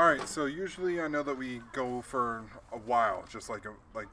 [0.00, 3.72] All right, so usually I know that we go for a while, just like a,
[3.94, 4.06] like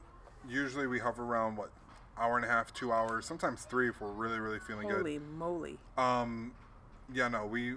[0.46, 1.70] usually we hover around what
[2.18, 4.98] hour and a half, two hours, sometimes three if we're really really feeling good.
[4.98, 5.78] Holy moly.
[5.96, 6.52] Um,
[7.10, 7.76] yeah, no, we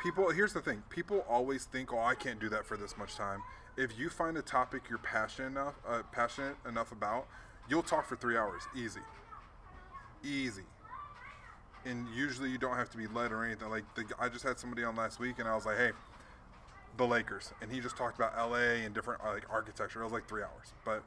[0.00, 0.30] people.
[0.30, 3.42] Here's the thing: people always think, "Oh, I can't do that for this much time."
[3.76, 7.26] If you find a topic you're passionate enough, uh, passionate enough about,
[7.68, 9.00] you'll talk for three hours, easy,
[10.22, 10.66] easy.
[11.84, 13.70] And usually you don't have to be led or anything.
[13.70, 15.90] Like the, I just had somebody on last week, and I was like, "Hey,
[16.96, 20.00] the Lakers," and he just talked about LA and different uh, like architecture.
[20.00, 21.02] It was like three hours, but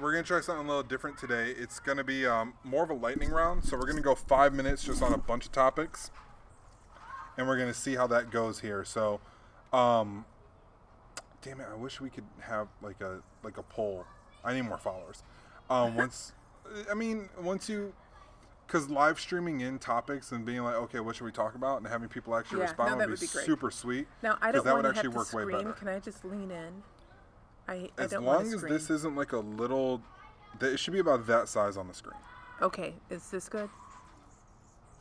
[0.00, 1.50] we're gonna try something a little different today.
[1.50, 4.84] It's gonna be um, more of a lightning round, so we're gonna go five minutes
[4.84, 6.10] just on a bunch of topics,
[7.36, 8.84] and we're gonna see how that goes here.
[8.84, 9.20] So,
[9.72, 10.24] um,
[11.42, 14.04] damn it, I wish we could have like a like a poll.
[14.44, 15.22] I need more followers.
[15.68, 16.32] Um, once,
[16.90, 17.92] I mean, once you,
[18.68, 21.86] because live streaming in topics and being like, okay, what should we talk about, and
[21.86, 23.46] having people actually Yeah, respond no, would that be, would be great.
[23.46, 24.06] super sweet.
[24.22, 25.72] Now I don't that want would to actually have to work way better.
[25.72, 26.82] Can I just lean in?
[27.66, 28.72] I, I As don't long want to as scream.
[28.74, 30.02] this isn't like a little,
[30.60, 32.20] it should be about that size on the screen.
[32.60, 33.70] Okay, is this good?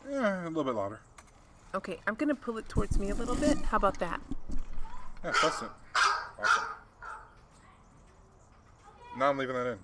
[0.09, 1.02] Yeah, a little bit louder.
[1.75, 3.58] Okay, I'm gonna pull it towards me a little bit.
[3.66, 4.22] How about that?
[5.25, 5.69] Yeah, trust it.
[6.39, 6.63] Awesome.
[9.17, 9.80] Now I'm leaving that in.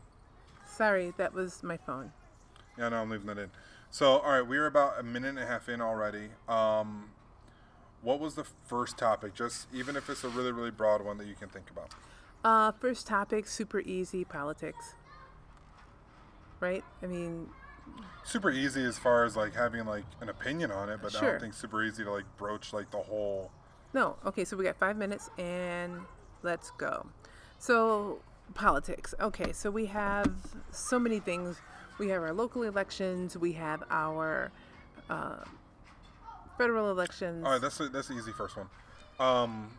[0.66, 2.12] Sorry, that was my phone.
[2.78, 3.50] Yeah, no, I'm leaving that in.
[3.94, 6.30] So, all right, we're about a minute and a half in already.
[6.48, 7.12] Um,
[8.02, 9.36] what was the first topic?
[9.36, 11.92] Just even if it's a really, really broad one that you can think about.
[12.44, 14.96] Uh, first topic, super easy politics.
[16.60, 16.84] Right?
[17.04, 17.50] I mean,
[18.24, 21.40] Super easy as far as like having like an opinion on it, but I don't
[21.40, 23.52] think super easy to like broach like the whole.
[23.94, 24.16] no.
[24.26, 26.02] Okay, so we got five minutes and
[26.42, 27.06] let's go.
[27.60, 28.24] So,
[28.56, 29.14] politics.
[29.20, 30.34] Okay, so we have
[30.72, 31.62] so many things.
[32.00, 34.52] We have our local elections, we have our
[35.10, 35.44] uh,
[36.58, 37.46] federal elections.
[37.46, 38.68] All right, that's a, that's the easy first one.
[39.20, 39.72] Um,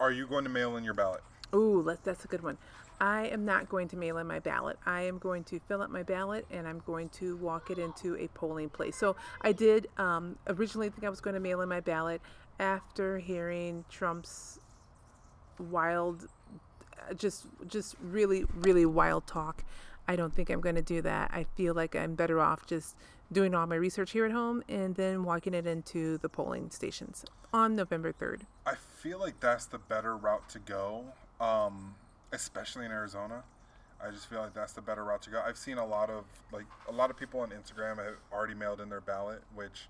[0.00, 1.22] are you going to mail in your ballot?
[1.54, 2.58] Ooh, let, that's a good one.
[3.00, 4.78] I am not going to mail in my ballot.
[4.86, 8.16] I am going to fill out my ballot and I'm going to walk it into
[8.16, 8.96] a polling place.
[8.96, 12.20] So I did um, originally think I was going to mail in my ballot
[12.60, 14.60] after hearing Trump's
[15.58, 16.28] wild,
[17.10, 19.64] uh, just just really really wild talk.
[20.06, 21.30] I don't think I'm going to do that.
[21.32, 22.96] I feel like I'm better off just
[23.32, 27.24] doing all my research here at home and then walking it into the polling stations
[27.52, 28.42] on November 3rd.
[28.66, 31.04] I feel like that's the better route to go,
[31.40, 31.94] um,
[32.32, 33.42] especially in Arizona.
[34.04, 35.42] I just feel like that's the better route to go.
[35.44, 38.80] I've seen a lot of like a lot of people on Instagram have already mailed
[38.80, 39.88] in their ballot, which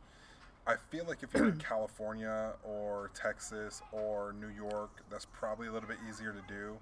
[0.66, 5.72] I feel like if you're in California or Texas or New York, that's probably a
[5.72, 6.76] little bit easier to do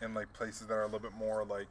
[0.00, 1.68] in like places that are a little bit more like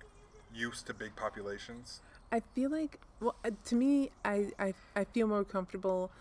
[0.53, 2.01] used to big populations.
[2.31, 6.11] I feel like, well, uh, to me, I, I, I feel more comfortable.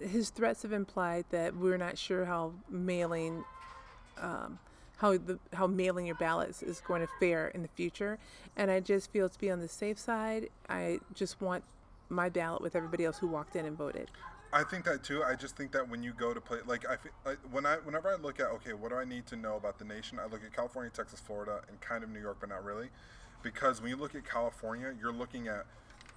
[0.00, 3.44] His threats have implied that we're not sure how mailing,
[4.20, 4.58] um,
[4.96, 8.18] how the how mailing your ballots is going to fare in the future,
[8.56, 10.48] and I just feel to be on the safe side.
[10.68, 11.64] I just want
[12.08, 14.10] my ballot with everybody else who walked in and voted.
[14.52, 15.22] I think that too.
[15.24, 17.76] I just think that when you go to play, like I, feel, like when I,
[17.76, 20.18] whenever I look at, okay, what do I need to know about the nation?
[20.18, 22.88] I look at California, Texas, Florida, and kind of New York, but not really,
[23.42, 25.66] because when you look at California, you're looking at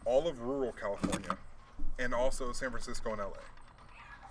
[0.05, 1.37] all of rural California,
[1.97, 3.31] and also San Francisco and LA.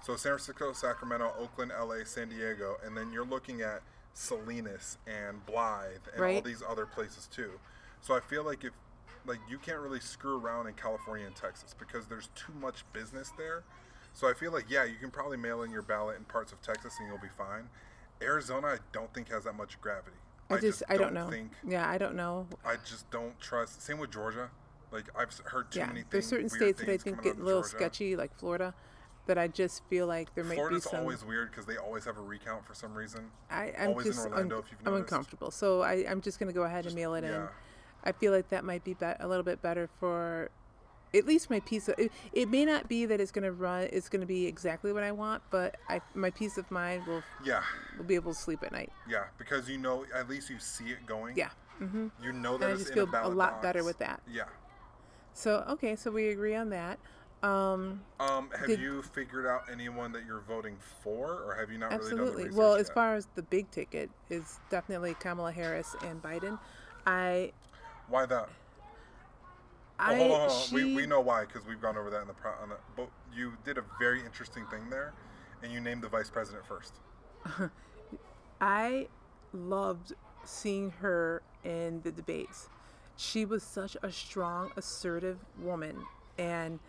[0.03, 3.81] So San Francisco, Sacramento, Oakland, LA, San Diego, and then you're looking at
[4.12, 7.53] Salinas and Blythe and all these other places too.
[8.00, 8.72] So I feel like if
[9.26, 13.32] like you can't really screw around in California and Texas because there's too much business
[13.38, 13.64] there.
[14.14, 16.62] So I feel like yeah, you can probably mail in your ballot in parts of
[16.62, 17.69] Texas and you'll be fine.
[18.22, 20.16] Arizona, I don't think has that much gravity.
[20.48, 21.28] I just, I don't know.
[21.28, 22.47] think yeah, I don't know.
[22.64, 23.82] I just don't trust.
[23.82, 24.50] Same with Georgia.
[24.92, 26.10] Like I've heard too yeah, many things.
[26.10, 27.76] there's certain states that I think get a little Georgia.
[27.76, 28.72] sketchy, like Florida,
[29.26, 31.00] that I just feel like there might Florida's be some.
[31.00, 33.31] Florida's always weird because they always have a recount for some reason.
[33.50, 35.50] I, I'm always in just Orlando, un- if you've I'm uncomfortable.
[35.50, 37.32] So I, I'm just going to go ahead and mail it in.
[37.32, 37.48] yeah.
[38.04, 40.50] I feel like that might be, be a little bit better for
[41.14, 43.88] at least my peace of it, it may not be that it's going to run
[43.92, 47.22] it's going to be exactly what I want, but I my peace of mind will
[47.44, 47.62] Yeah,
[47.96, 48.93] will be able to sleep at night.
[49.08, 51.37] yeah, because you know at least you see it going.
[51.37, 51.50] Yeah.
[51.81, 52.08] mm-hmm.
[52.22, 54.20] You know that And I just feel a, a lot better with that.
[54.31, 54.44] Yeah.
[55.32, 56.99] So, okay, so we agree on that.
[57.43, 61.78] Um Um, have Did- you figured out anyone that you're voting for, or have you
[61.78, 62.49] not really done Absolutely.
[62.49, 62.94] the Well, as yet?
[62.94, 66.58] far as the big ticket is definitely Kamala Harris and Biden.
[67.06, 67.52] I
[68.08, 68.49] Why that?
[70.04, 70.66] I hold on, hold on.
[70.66, 72.76] she, We, we know why because we've gone over that in the, pro, on the.
[72.94, 75.14] But you did a very interesting thing there,
[75.62, 76.94] and you named the vice president first.
[78.60, 79.08] I
[79.52, 80.12] loved
[80.44, 82.68] seeing her in the debates.
[83.16, 86.04] She was such a strong, assertive woman,
[86.36, 86.80] and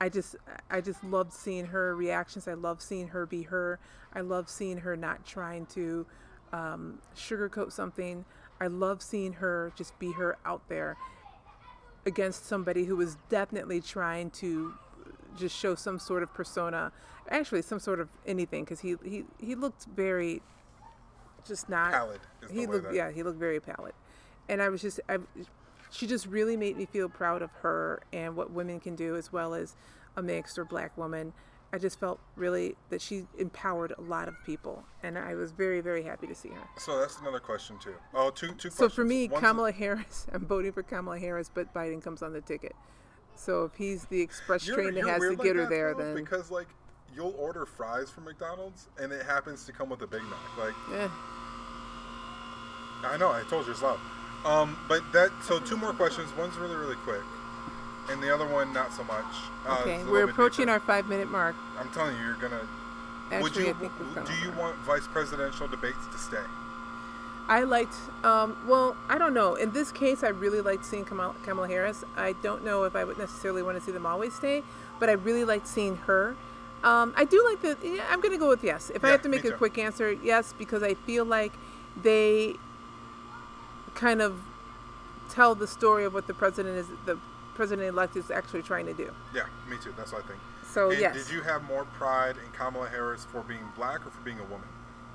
[0.00, 0.36] I just
[0.70, 2.48] I just loved seeing her reactions.
[2.48, 3.78] I love seeing her be her.
[4.14, 6.06] I love seeing her not trying to
[6.52, 8.24] um, sugarcoat something.
[8.60, 10.96] I love seeing her just be her out there
[12.06, 14.74] against somebody who was definitely trying to
[15.36, 16.92] just show some sort of persona,
[17.28, 20.42] actually some sort of anything, because he, he he looked very
[21.46, 22.20] just not Pallid
[22.50, 23.94] he looked that- yeah he looked very pallid,
[24.48, 25.18] and I was just I,
[25.90, 29.32] she just really made me feel proud of her and what women can do as
[29.32, 29.76] well as
[30.16, 31.32] a mixed or black woman.
[31.74, 35.80] I just felt really that she empowered a lot of people, and I was very
[35.80, 36.68] very happy to see her.
[36.78, 37.94] So that's another question too.
[38.14, 38.94] Oh, two two So questions.
[38.94, 42.40] for me, One's- Kamala Harris, I'm voting for Kamala Harris, but Biden comes on the
[42.40, 42.76] ticket.
[43.34, 46.14] So if he's the express You're- train that has to like get her there, though,
[46.14, 46.68] then because like
[47.12, 50.56] you'll order fries from McDonald's and it happens to come with a Big Mac.
[50.56, 51.08] Like Yeah.
[53.04, 53.98] I know, I told you it's loud.
[54.44, 56.30] Um, but that so two more questions.
[56.38, 57.22] One's really really quick,
[58.10, 59.24] and the other one not so much.
[59.66, 61.56] Uh, okay, we're approaching our five minute mark.
[61.78, 62.60] I'm telling you, you're gonna.
[63.30, 63.70] would Actually, you?
[63.70, 66.44] I think we've gone do you want vice presidential debates to stay?
[67.46, 69.54] I liked, um, well, I don't know.
[69.54, 72.02] In this case, I really liked seeing Kamala, Kamala Harris.
[72.16, 74.62] I don't know if I would necessarily want to see them always stay,
[74.98, 76.36] but I really liked seeing her.
[76.82, 77.76] Um, I do like the.
[77.86, 78.90] Yeah, I'm going to go with yes.
[78.94, 79.56] If I have to make a too.
[79.56, 81.52] quick answer, yes, because I feel like
[82.02, 82.56] they
[83.94, 84.40] kind of
[85.28, 87.18] tell the story of what the president is, the
[87.54, 89.12] president elect is actually trying to do.
[89.34, 89.94] Yeah, me too.
[89.96, 90.40] That's what I think.
[90.70, 91.14] So and yes.
[91.14, 94.44] Did you have more pride in Kamala Harris for being black or for being a
[94.44, 94.68] woman?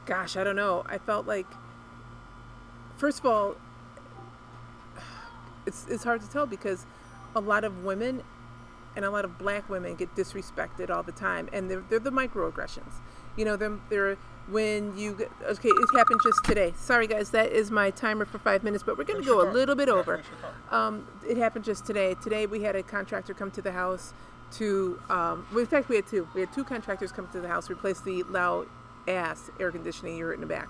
[0.09, 0.83] gosh, I don't know.
[0.87, 1.45] I felt like,
[2.97, 3.55] first of all,
[5.65, 6.85] it's it's hard to tell because
[7.35, 8.23] a lot of women
[8.95, 12.11] and a lot of black women get disrespected all the time, and they're they're the
[12.11, 12.93] microaggressions.
[13.37, 14.17] You know, they're they're
[14.51, 16.73] when you get, okay, it happened just today.
[16.77, 19.75] Sorry guys, that is my timer for five minutes, but we're gonna go a little
[19.75, 20.17] bit over.
[20.17, 20.73] finish your thought.
[20.75, 22.15] Um, it happened just today.
[22.23, 24.13] Today we had a contractor come to the house
[24.53, 26.27] to, um, well, in fact, we had two.
[26.33, 28.67] We had two contractors come to the house, replace the loud
[29.07, 30.69] ass air conditioning unit in the back.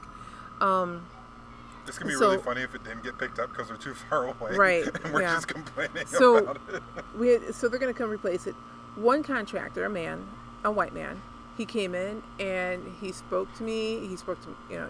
[1.85, 3.93] This could be So- really funny if it didn't get picked up because we're too
[3.95, 4.51] far away.
[4.55, 5.33] Right, and we're yeah.
[5.35, 6.83] just complaining So about it.
[7.17, 8.55] we had, so they're going to come replace it.
[8.95, 10.27] One contractor, a man,
[10.63, 11.21] a white man,
[11.59, 14.07] he came in and he spoke to me.
[14.07, 14.89] He spoke to you know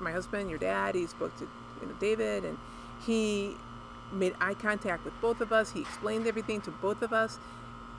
[0.00, 0.96] my husband, your dad.
[0.96, 1.48] He spoke to
[1.80, 2.58] you know David, and
[3.06, 3.54] he
[4.10, 5.70] made eye contact with both of us.
[5.70, 7.38] He explained everything to both of us.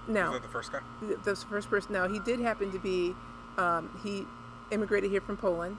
[0.06, 0.80] Now, Was that the first guy?
[1.00, 1.94] th- the first person.
[1.94, 3.16] Now he did happen to be,
[3.57, 4.25] um, he
[4.69, 5.77] immigrated here from Poland,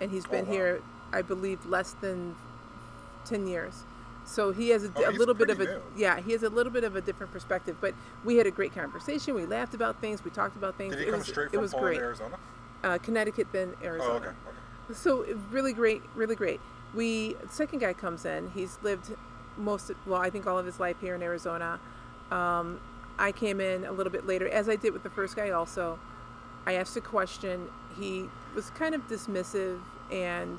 [0.00, 0.52] and he's been wow.
[0.52, 0.82] here,
[1.12, 2.34] I believe, less than
[3.26, 3.84] ten years.
[4.28, 6.70] So he has a, Oh, a little bit of a yeah, he has a little
[6.70, 7.76] bit of a different perspective.
[7.80, 7.94] But
[8.24, 9.34] we had a great conversation.
[9.34, 10.22] We laughed about things.
[10.22, 10.94] We talked about things.
[10.94, 12.04] Did he it come was, straight it from was Poland great.
[12.04, 12.38] Arizona?
[12.84, 14.12] Uh, Connecticut, then Arizona.
[14.12, 14.26] Oh, okay.
[14.28, 14.94] okay.
[14.94, 16.60] So really great, really great.
[16.94, 18.50] We second guy comes in.
[18.50, 19.14] He's lived
[19.56, 21.80] most, well, I think all of his life here in Arizona.
[22.30, 22.80] Um,
[23.18, 25.50] I came in a little bit later, as I did with the first guy.
[25.50, 25.98] Also,
[26.66, 27.68] I asked a question.
[27.98, 29.80] He was kind of dismissive
[30.12, 30.58] and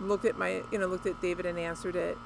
[0.00, 2.18] looked at my, you know, looked at David and answered it.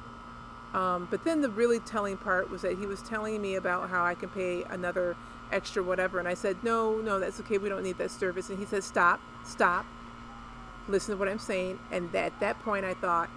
[0.74, 4.04] Um, but then the really telling part was that he was telling me about how
[4.04, 5.16] I can pay another
[5.50, 7.58] extra whatever, and I said, no, no, that's okay.
[7.58, 8.48] We don't need that service.
[8.48, 9.84] And he said, stop, stop
[10.88, 11.78] listen to what I'm saying.
[11.90, 13.30] And at that point, I thought,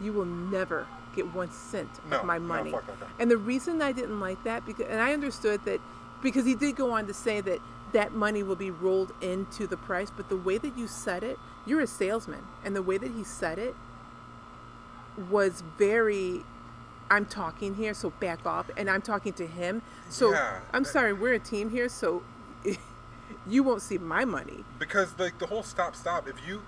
[0.00, 2.70] you will never get one cent No, of my no, money.
[2.70, 2.84] that
[3.18, 5.80] and the reason I didn't like that, because, and I understood that,
[6.22, 7.60] because he did go on to say that
[7.92, 11.38] that money will be rolled into the price, but the way that you said it,
[11.66, 13.74] you're a salesman, and the way that he said it
[15.30, 16.44] was very.
[17.10, 18.70] I'm talking here, so back off.
[18.76, 19.82] And I'm talking to him.
[20.08, 22.22] So Yeah, I'm sorry, we're a team here, so
[23.46, 24.64] you won't see my money.
[24.78, 26.62] Because like the whole stop stop, if you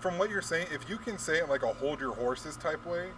[0.00, 2.84] from what you're saying, if you can say it like a hold your horses type
[2.86, 3.10] way,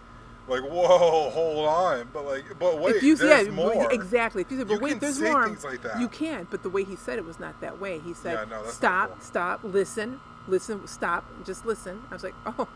[0.47, 3.91] like whoa, hold on, but like but wait, if you there's yeah, more.
[3.91, 4.41] exactly.
[4.41, 5.47] If you say, but You wait, can there's say more.
[5.47, 5.99] things like that.
[5.99, 7.99] You can, but the way he said it was not that way.
[7.99, 9.21] He said, Yeah, no, "Stop, cool.
[9.21, 12.67] stop, listen, listen, stop, just listen." I was like, "Oh,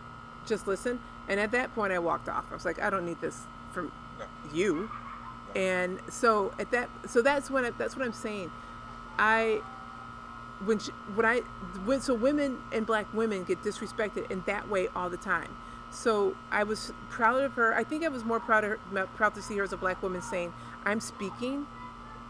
[0.46, 2.46] just listen." And at that point, I walked off.
[2.50, 3.42] I was like, "I don't need this
[3.78, 4.26] from No.
[4.54, 4.90] you."
[5.56, 8.52] And so at that, so that's what I, that's what I'm saying.
[9.18, 9.62] I
[10.66, 11.40] when she, when I
[11.86, 15.56] when so women and black women get disrespected in that way all the time.
[15.92, 17.74] So I was proud of her.
[17.74, 20.02] I think I was more proud of her, proud to see her as a black
[20.04, 20.54] woman saying,
[20.86, 21.66] "I'm speaking,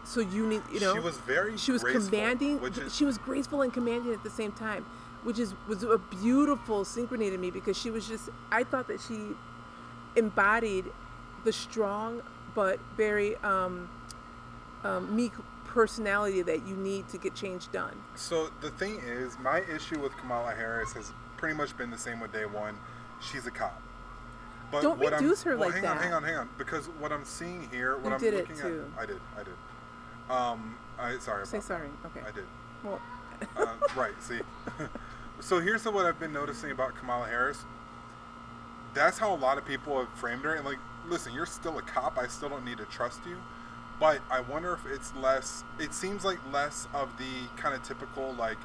[0.04, 2.60] so you need you know." she was very she was graceful, commanding.
[2.60, 4.86] which is she was graceful and commanding at the same time,
[5.24, 8.30] which is was a beautiful synchrony to me because she was just.
[8.52, 9.34] I thought that she
[10.16, 10.86] embodied
[11.44, 12.22] the strong
[12.54, 13.88] but very um,
[14.84, 15.32] um, meek
[15.66, 17.94] personality that you need to get change done.
[18.16, 22.20] So the thing is, my issue with Kamala Harris has pretty much been the same
[22.20, 22.76] with day one.
[23.20, 23.80] She's a cop.
[24.70, 26.04] But Don't what I'm- reduce her well, like hang on, that.
[26.04, 26.48] hang on, hang on.
[26.58, 28.84] Because what I'm seeing here, what You I'm did it looking too.
[28.96, 29.54] at, I did, I did.
[30.30, 31.88] Um, I sorry Say sorry.
[32.06, 32.20] Okay.
[32.26, 32.44] I did.
[32.84, 33.00] Well,
[33.56, 33.66] Uh,
[33.96, 34.12] right.
[34.20, 34.40] See.
[35.40, 37.64] so here's what I've been noticing about Kamala Harris.
[38.94, 40.54] That's how a lot of people have framed her.
[40.54, 42.18] And like, listen, you're still a cop.
[42.18, 43.36] I still don't need to trust you.
[44.00, 45.64] But I wonder if it's less.
[45.78, 48.58] It seems like less of the kind of typical like,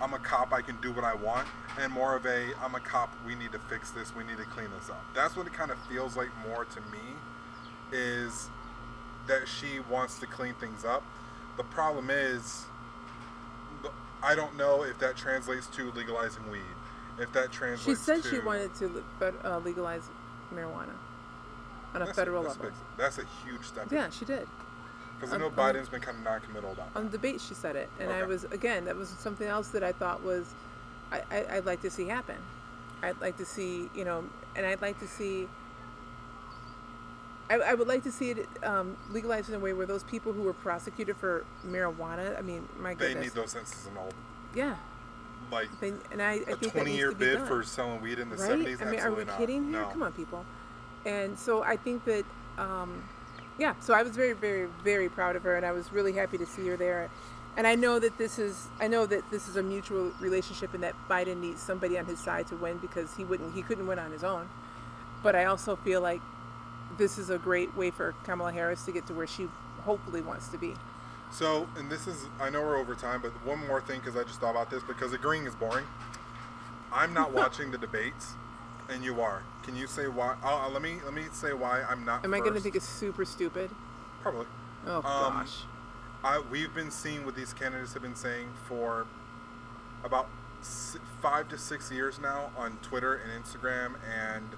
[0.00, 0.52] I'm a cop.
[0.52, 1.46] I can do what I want,
[1.80, 3.14] and more of a I'm a cop.
[3.24, 4.14] We need to fix this.
[4.14, 5.04] We need to clean this up.
[5.14, 6.98] That's what it kind of feels like more to me.
[7.92, 8.50] Is
[9.26, 11.02] that she wants to clean things up.
[11.56, 12.64] The problem is,
[14.22, 16.60] I don't know if that translates to legalizing weed.
[17.18, 20.02] If that translates, she said to she wanted to fed- uh, legalize
[20.52, 20.94] marijuana
[21.94, 22.70] on a That's federal that's level.
[22.70, 22.78] big.
[22.96, 23.90] That's a huge step.
[23.90, 24.46] Yeah, she did.
[25.18, 26.98] Because I know Biden's been kind of non-committal about that.
[26.98, 28.84] On the debate, she said it, and I was again.
[28.84, 30.54] That was something else that I thought was,
[31.12, 32.36] I, I I'd like to see happen.
[33.02, 34.24] I'd like to see you know,
[34.56, 35.48] and I'd like to see.
[37.50, 40.32] I, I would like to see it um, legalized in a way where those people
[40.32, 42.36] who were prosecuted for marijuana.
[42.38, 43.14] I mean, my goodness.
[43.14, 44.08] They need those sentences and all.
[44.54, 44.76] Yeah,
[45.52, 47.46] Like they, and I, I a think that needs 20-year be bid done.
[47.46, 48.50] for selling weed in the right?
[48.60, 48.80] 70s.
[48.86, 49.36] I mean, are we not.
[49.36, 49.82] kidding here?
[49.82, 49.88] No.
[49.88, 50.44] Come on, people.
[51.04, 52.24] And so I think that,
[52.58, 53.04] um,
[53.58, 53.74] yeah.
[53.80, 56.46] So I was very, very, very proud of her, and I was really happy to
[56.46, 57.10] see her there.
[57.56, 60.82] And I know that this is, I know that this is a mutual relationship, and
[60.82, 63.98] that Biden needs somebody on his side to win because he wouldn't, he couldn't win
[63.98, 64.48] on his own.
[65.22, 66.20] But I also feel like
[66.98, 69.48] this is a great way for Kamala Harris to get to where she
[69.84, 70.74] hopefully wants to be.
[71.30, 74.22] So, and this is, I know we're over time, but one more thing because I
[74.22, 75.84] just thought about this because agreeing is boring.
[76.92, 78.34] I'm not watching the debates,
[78.88, 79.42] and you are.
[79.62, 80.36] Can you say why?
[80.42, 82.24] Uh, let me let me say why I'm not.
[82.24, 83.70] Am I going to think it's super stupid?
[84.22, 84.46] Probably.
[84.86, 85.62] Oh Um, gosh.
[86.22, 89.06] I, we've been seeing what these candidates have been saying for
[90.04, 90.26] about
[91.20, 94.48] five to six years now on Twitter and Instagram and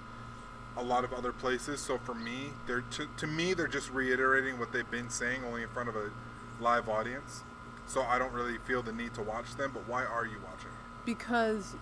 [0.77, 1.79] a lot of other places.
[1.81, 5.63] So for me, they're to, to me they're just reiterating what they've been saying, only
[5.63, 6.09] in front of a
[6.61, 7.43] live audience.
[7.85, 9.71] So I don't really feel the need to watch them.
[9.73, 10.71] But why are you watching?
[11.05, 11.75] Because,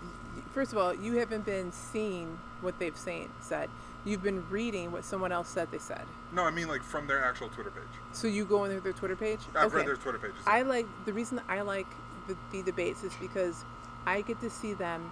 [0.53, 3.69] first of all, you haven't been seeing what they've said.
[4.03, 6.03] You've been reading what someone else said they said.
[6.31, 7.83] No, I mean like from their actual Twitter page.
[8.11, 9.39] So you go on their, their Twitter page?
[9.55, 10.37] I've read their Twitter pages.
[10.45, 11.87] I like, the reason I like
[12.27, 13.65] the, the debates is because
[14.05, 15.11] I get to see them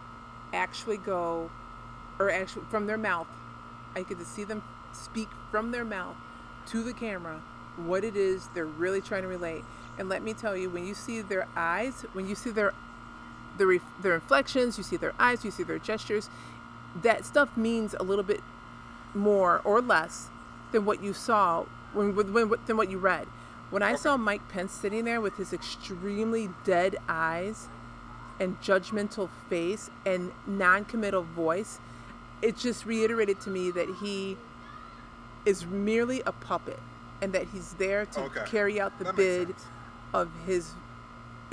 [0.54, 1.50] actually go,
[2.20, 3.28] or actually from their mouth,
[3.96, 4.62] I get to see them
[4.92, 6.16] speak from their mouth
[6.68, 7.42] to the camera
[7.76, 9.64] what it is they're really trying to relate.
[9.98, 12.74] And let me tell you, when you see their eyes, when you see their
[13.58, 16.30] their, ref- their inflections, you see their eyes, you see their gestures,
[17.02, 18.42] that stuff means a little bit
[19.14, 20.30] more or less
[20.72, 23.28] than what you saw when, when, when than what you read.
[23.70, 27.68] When I saw Mike Pence sitting there with his extremely dead eyes
[28.40, 31.80] and judgmental face and non-committal voice,
[32.42, 34.38] it just reiterated to me that he
[35.46, 36.80] is merely a puppet
[37.22, 38.44] and that he's there to Okay.
[38.46, 39.56] carry out the That bid
[40.14, 40.72] of his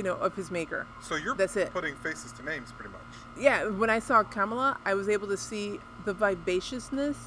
[0.01, 0.87] you know of his maker.
[1.03, 1.75] so you're That's it.
[1.75, 3.03] putting faces to names, pretty much.
[3.39, 7.19] Yeah, when I saw Kamala, I was able to see the vivaciousness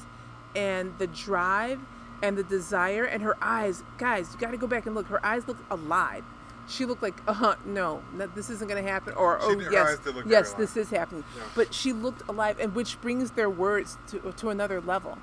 [0.56, 1.78] and the drive
[2.20, 3.84] and the desire and her eyes.
[3.96, 5.06] Guys, you got to go back and look.
[5.06, 6.24] Her eyes looked alive.
[6.66, 9.14] She looked like, uh huh, no, no, this isn't going to happen.
[9.14, 11.22] Or, She oh, yes, eyes did look very yes, this is happening.
[11.36, 11.42] Yeah.
[11.54, 15.16] But she looked alive, and which brings their words to, to another level.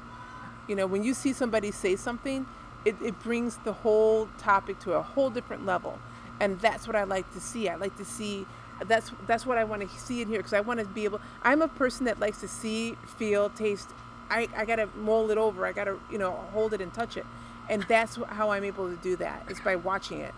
[0.70, 2.46] You know, when you see somebody say something,
[2.86, 6.00] it, it brings the whole topic to a whole different level.
[6.42, 7.70] And that's what I like to see.
[7.70, 8.48] I like to see
[8.88, 11.22] that's that's what I want to see in here because I want to be able
[11.44, 13.90] I'm a person that likes to see, feel, taste.
[14.30, 15.66] I, I gotta mold it over.
[15.66, 17.26] I gotta you know hold it and touch it,
[17.70, 19.46] and that's how I'm able to do that.
[19.50, 20.34] Is by watching it.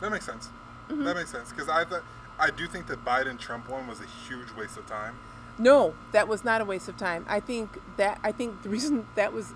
[0.00, 0.50] That makes sense.
[0.88, 1.04] Mm-hmm.
[1.04, 2.02] That makes sense because I thought
[2.38, 5.16] I do think that Biden Trump one was a huge waste of time.
[5.58, 7.24] No, that was not a waste of time.
[7.28, 9.54] I think that I think the reason that was,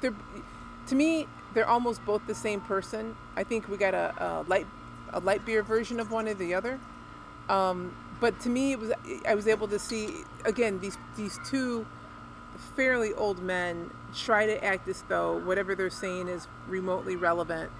[0.00, 0.14] they're,
[0.88, 3.16] to me, they're almost both the same person.
[3.36, 4.66] I think we got a, a light
[5.12, 6.80] a light beer version of one or the other.
[7.48, 8.92] Um, but to me, it was
[9.26, 11.86] I was able to see again these these two
[12.76, 17.70] fairly old men try to act as though whatever they're saying is remotely relevant,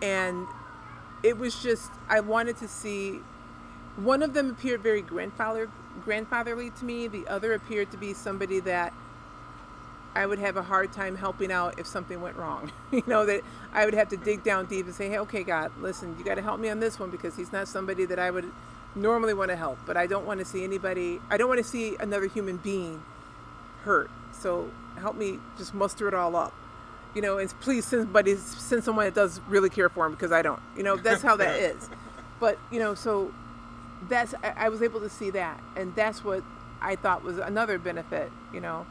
[0.00, 0.46] and
[1.22, 3.20] it was just I wanted to see
[3.96, 5.70] one of them appeared very grandfather
[6.04, 7.06] grandfatherly to me.
[7.06, 8.92] The other appeared to be somebody that
[10.14, 12.70] I would have a hard time helping out if something went wrong.
[12.90, 13.42] you know that
[13.72, 16.34] I would have to dig down deep and say, "Hey, okay, God, listen, you got
[16.34, 18.50] to help me on this one because he's not somebody that I would
[18.94, 21.20] normally want to help, but I don't want to see anybody.
[21.30, 23.02] I don't want to see another human being
[23.84, 24.10] hurt.
[24.32, 26.52] So help me just muster it all up."
[27.14, 30.32] You know, and please send somebody, send someone that does really care for him because
[30.32, 30.60] I don't.
[30.76, 31.90] You know, that's how that is.
[32.40, 33.32] But you know, so
[34.08, 36.42] that's I, I was able to see that, and that's what
[36.80, 38.30] I thought was another benefit.
[38.52, 38.86] You know,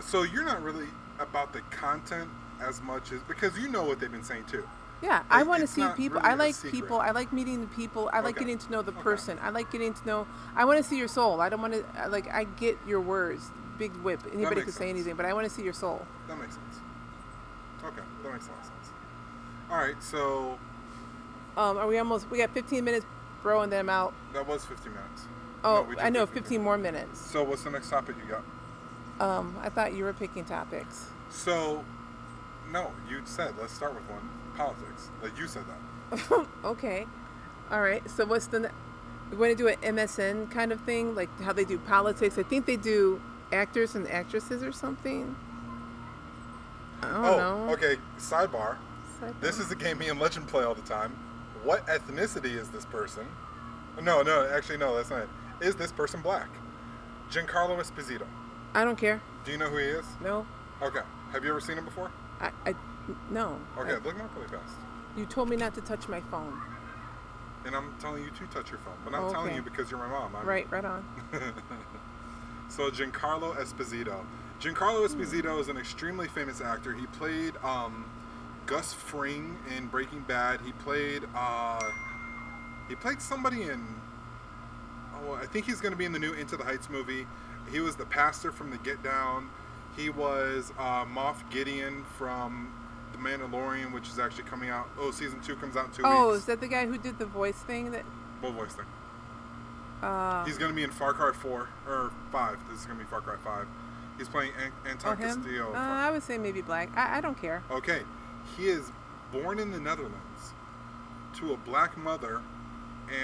[0.00, 0.86] So you're not really
[1.18, 2.28] about the content
[2.60, 4.64] as much as because you know what they've been saying too.
[5.02, 6.20] Yeah, I want to see people.
[6.20, 6.98] really I like people.
[6.98, 8.08] I like meeting the people.
[8.12, 8.44] I like Okay.
[8.46, 9.02] getting to know the Okay.
[9.02, 9.38] person.
[9.42, 10.26] I like getting to know.
[10.56, 11.40] I want to see your soul.
[11.40, 12.32] I don't want to like.
[12.32, 14.20] I get your words, big whip.
[14.32, 16.06] Anybody can say anything, but I want to see your soul.
[16.26, 16.80] That makes sense.
[17.84, 18.90] Okay, that makes a lot of sense.
[19.70, 20.58] All right, so
[21.56, 22.30] Um, are we almost?
[22.30, 23.06] We got 15 minutes,
[23.42, 24.14] bro, and then I'm out.
[24.32, 25.26] that was 15 minutes.
[25.64, 27.20] Oh, No, I know, 15 15 more minutes.
[27.20, 28.44] So what's the next topic you got?
[29.20, 31.06] Um, I thought you were picking topics.
[31.30, 31.84] So,
[32.70, 34.28] no, you said let's start with one.
[34.56, 35.10] Politics.
[35.22, 36.46] Like you said that.
[36.64, 37.06] okay,
[37.70, 38.08] all right.
[38.08, 38.60] So what's the?
[38.60, 38.68] ne-
[39.30, 42.38] We want to do an MSN kind of thing, like how they do politics.
[42.38, 43.20] I think they do
[43.52, 45.34] actors and actresses or something.
[47.02, 47.72] I don't oh, know.
[47.72, 47.96] okay.
[48.18, 48.76] Sidebar.
[49.20, 49.40] Sidebar.
[49.40, 51.10] This is the game me and Legend play all the time.
[51.62, 53.26] What ethnicity is this person?
[54.02, 55.28] No, no, actually, no, that's not it.
[55.60, 56.48] Is this person black?
[57.30, 58.26] Giancarlo Esposito.
[58.74, 59.20] I don't care.
[59.44, 60.04] Do you know who he is?
[60.22, 60.46] No,
[60.82, 61.00] Okay.
[61.32, 62.10] Have you ever seen him before?
[62.40, 62.74] I, I
[63.30, 63.58] no.
[63.78, 64.74] Okay, I- look him up really fast.
[65.16, 66.60] you told me not to touch my phone.
[67.66, 69.98] And I'm telling you to touch your phone, but I'm Oh, telling you because you're
[70.00, 70.36] my mom.
[70.36, 71.04] I'm, Right, right on.
[72.68, 74.24] So Giancarlo Esposito.
[74.60, 76.92] Giancarlo Esposito is an extremely famous actor.
[76.94, 78.04] He played um,
[78.66, 80.60] Gus Fring in Breaking Bad.
[80.62, 81.80] He played uh,
[82.88, 83.84] he played somebody in
[85.26, 87.26] oh I think he's going to be in the new Into the Heights movie.
[87.72, 89.48] He was the pastor from The Get Down.
[89.96, 92.72] He was uh, Moff Gideon from
[93.12, 94.88] The Mandalorian, which is actually coming out.
[94.98, 96.20] Oh, season two comes out in two Oh, weeks.
[96.20, 97.90] Oh, is that the guy who did the voice thing?
[97.92, 98.02] That
[98.40, 98.86] What voice thing?
[100.02, 102.58] uh, He's going to be in Far Cry 4 or 5.
[102.70, 103.66] This is going to be Far Cry 5.
[104.18, 105.16] He's playing An- oh Anton?
[105.16, 105.72] Castillo.
[105.74, 106.90] Uh, I would say maybe black.
[106.96, 107.62] I, I don't care.
[107.70, 108.02] Okay,
[108.56, 108.90] he is
[109.32, 110.52] born in the Netherlands
[111.38, 112.42] to a black mother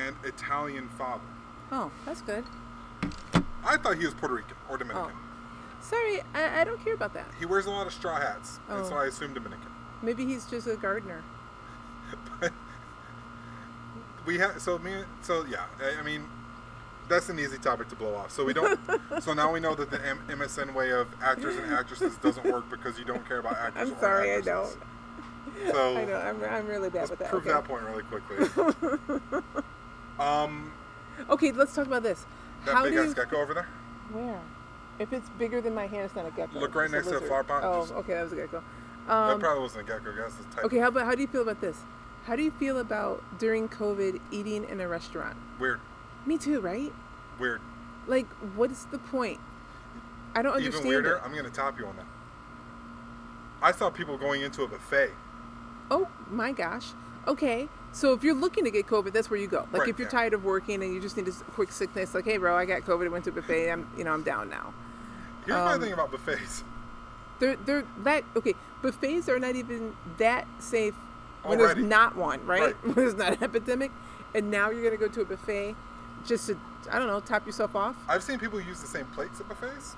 [0.04, 1.23] and Italian father.
[1.73, 2.45] Oh, that's good.
[3.65, 5.12] I thought he was Puerto Rican or Dominican.
[5.15, 5.31] Oh.
[5.83, 7.27] Sorry, I, I don't care about that.
[7.39, 8.99] He wears a lot of straw hats, and so Oh.
[8.99, 9.67] I assume Dominican.
[10.03, 11.23] Maybe he's just a gardener.
[12.41, 12.53] But
[14.27, 15.67] we have so me so yeah.
[15.81, 16.25] I, I mean,
[17.09, 18.30] that's an easy topic to blow off.
[18.30, 18.78] So we don't.
[19.21, 22.69] so now we know that the M- MSN way of actors and actresses doesn't work
[22.71, 23.91] because you don't care about actors.
[23.91, 24.76] I'm or sorry, I don't.
[25.71, 26.17] So I know.
[26.17, 27.28] I'm, I'm really bad with that.
[27.28, 27.52] prove okay.
[27.52, 29.43] that point really quickly.
[30.19, 30.73] um,
[31.28, 32.25] Okay, let's talk about this.
[32.65, 33.69] that How big do ass gecko over there.
[34.13, 34.41] where?
[34.99, 36.59] If it's bigger than my hand, it's not a gecko.
[36.59, 38.63] Look right it's next to the flower pot, Oh, just- okay, that was a gecko.
[39.06, 40.33] that Um, probably wasn't a gecko, guys.
[40.45, 41.78] It's type okay, how about how do you feel about this?
[42.26, 45.37] How do you feel about during COVID eating in a restaurant?
[45.59, 45.80] weird,
[46.26, 46.93] Me too, right?
[47.39, 47.61] weird.
[48.06, 49.41] Like, what's the point?
[50.35, 50.85] I don't understand.
[50.85, 51.17] Even weirder.
[51.17, 51.23] it.
[51.25, 52.06] I'm gonna top you on that.
[53.63, 55.13] I saw people going into a buffet.
[55.91, 56.93] Oh my gosh.
[57.26, 57.69] Okay.
[57.93, 59.67] So if you're looking to get COVID, that's where you go.
[59.73, 60.11] Like Right, if you're yeah.
[60.11, 62.83] tired of working and you just need a quick sickness, like, hey bro, I got
[62.83, 64.75] COVID, I went to a buffet, I'm you know, I'm down now.
[65.45, 66.65] Here's Um, my thing about buffets.
[67.39, 68.54] They're they're that okay.
[68.83, 70.95] Buffets are not even that safe
[71.43, 72.61] when there's not one, right?
[72.61, 72.76] Right.
[72.85, 73.91] When there's not an epidemic.
[74.35, 75.75] And now you're gonna go to a buffet
[76.26, 76.59] just to
[76.91, 77.97] I don't know, top yourself off.
[78.09, 79.97] I've seen people use the same plates at buffets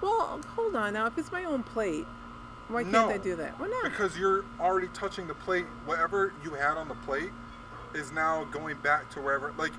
[0.00, 1.06] Well, hold on now.
[1.06, 2.06] If it's my own plate,
[2.68, 3.58] why can't No, I do that?
[3.58, 3.84] Why not?
[3.84, 5.66] because you're already touching the plate.
[5.86, 7.30] Whatever you had on the plate
[7.94, 9.52] is now going back to wherever.
[9.56, 9.72] Like,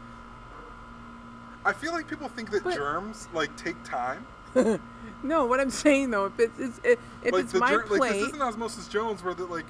[1.66, 4.26] I feel like people think that But- germs like take time.
[5.22, 8.14] No, what I'm saying though, if it's, it's if, like it's the my ger- like
[8.14, 9.66] this isn't Osmosis Jones where that like.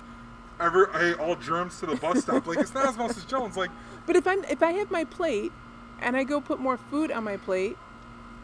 [0.60, 2.46] Ever, hey, all germs to the bus stop.
[2.46, 3.56] Like it's not Osmosis Jones.
[3.58, 3.72] Like
[4.06, 5.52] But if I'm if I have my plate
[6.02, 7.78] and I go put more food on my plate,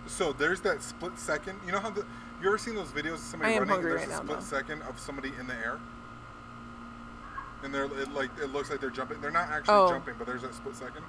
[0.07, 1.59] So there's that split second.
[1.65, 2.05] You know how the
[2.45, 4.23] you ever seen those videos of somebody I am running hungry and there's right a
[4.25, 4.58] now, split though.
[4.58, 5.79] second of somebody in the air?
[7.63, 9.19] And they're it, like it looks like they're jumping.
[9.21, 9.89] They're not actually Oh.
[9.89, 11.03] jumping, but there's that split second.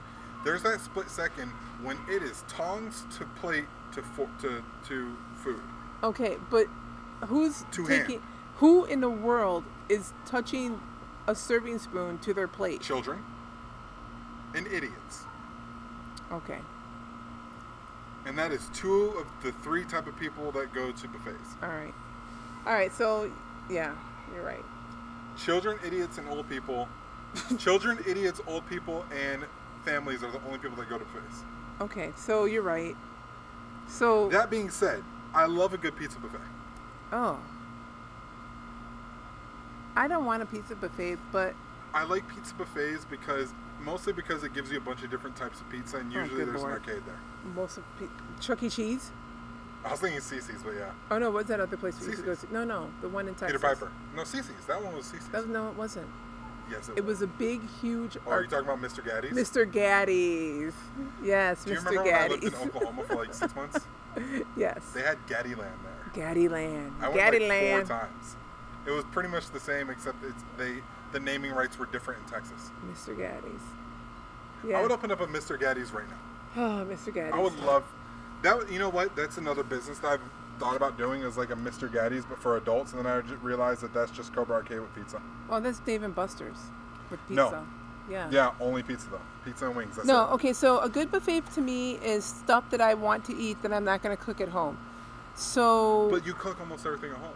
[0.44, 1.50] There's that split second
[1.82, 5.60] when it is tongs to plate to fo- to to food.
[6.02, 6.66] okay, but
[7.26, 8.30] who's Two taking hand.
[8.56, 10.80] who in the world is touching
[11.26, 12.80] a serving spoon to their plate?
[12.80, 13.22] Children
[14.54, 15.24] and idiots.
[16.32, 16.60] Okay.
[18.26, 21.54] And that is two of the three type of people that go to buffets.
[21.62, 21.94] All right.
[22.66, 23.30] All right, so
[23.70, 23.94] yeah,
[24.34, 24.64] you're right.
[25.38, 26.88] Children, idiots, and old people.
[27.58, 29.44] Children, idiots, old people, and
[29.84, 31.42] families are the only people that go to buffets.
[31.80, 32.96] Okay, so you're right.
[33.86, 36.40] So That being said, I love a good pizza buffet.
[37.12, 37.38] oh.
[39.98, 41.54] I don't want a pizza buffet, but
[41.94, 45.60] I like pizza buffets because mostly because it gives you a bunch of different types
[45.60, 46.72] of pizza, and Oh, usually good there's lord.
[46.74, 47.18] an arcade there.
[47.54, 48.06] most of pe-
[48.40, 48.70] Chuck E.
[48.70, 49.10] Cheese.
[49.84, 52.24] I was thinking CiCi's, but yeah, Oh no, what's that other place we used to
[52.24, 52.40] go CiCi's.
[52.46, 52.52] to?
[52.52, 53.48] No, no, the one in Texas.
[53.48, 53.92] Peter Piper.
[54.16, 54.66] No, CiCi's.
[54.66, 55.28] That one was CiCi's.
[55.28, 56.08] That was, no, it wasn't.
[56.68, 58.16] yes, it, It was a big, huge.
[58.26, 59.04] Oh, are you talking about Mr.
[59.04, 59.32] Gatti's?
[59.32, 59.70] Mr.
[59.70, 60.74] Gatti's.
[61.22, 61.84] Yes, Do you Mr.
[61.90, 63.78] remember when I lived in Oklahoma for like six months?
[64.56, 64.82] yes.
[64.92, 65.70] They had Gattiland
[66.14, 66.34] there.
[66.34, 66.90] Gattiland.
[67.00, 68.36] I went like four times.
[68.86, 70.78] It was pretty much the same, except it's they
[71.12, 72.70] the naming rights were different in Texas.
[72.90, 73.16] Mr.
[73.16, 73.62] Gatti's.
[74.66, 74.78] Yeah.
[74.78, 75.58] I would open up a Mr.
[75.60, 76.16] Gatti's right now.
[76.58, 77.12] Oh, Mr.
[77.12, 77.34] Gatti's.
[77.34, 77.84] I would love
[78.42, 78.70] that.
[78.72, 79.14] You know what?
[79.14, 80.20] That's another business that I've
[80.58, 81.86] thought about doing is like a Mr.
[81.92, 82.92] Gatti's, but for adults.
[82.94, 85.20] And then I realized that that's just Cobra Arcade with pizza.
[85.50, 86.56] Oh, that's Dave and Buster's
[87.10, 87.34] with pizza.
[87.50, 87.66] No.
[88.10, 88.30] Yeah.
[88.30, 89.20] Yeah, only pizza though.
[89.44, 89.96] Pizza and wings.
[89.96, 90.34] That's No, it.
[90.34, 93.72] okay, so a good buffet to me is stuff that I want to eat that
[93.72, 94.78] I'm not going to cook at home.
[95.34, 97.34] So But you cook almost everything at home.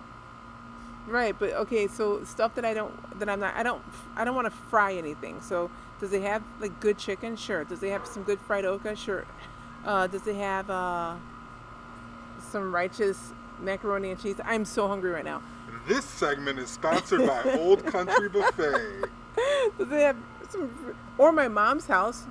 [1.11, 3.83] Right, but okay, so stuff that I don't that I'm not I don't
[4.17, 5.41] I don't want to fry anything.
[5.41, 5.71] So
[6.01, 7.37] does it have like good chicken?
[7.37, 7.65] Sure.
[7.65, 8.97] Does it have some good fried okra?
[8.97, 9.27] Sure.
[9.85, 11.15] Uh, does it have uh,
[12.51, 14.37] some righteous macaroni and cheese?
[14.45, 15.43] I'm so hungry right now.
[15.87, 19.09] This segment is sponsored by Old Country Buffet.
[19.79, 20.17] Does it have
[20.49, 22.27] some or my mom's house?